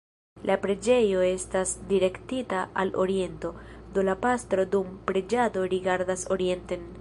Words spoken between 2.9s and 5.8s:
oriento, do la pastro dum preĝado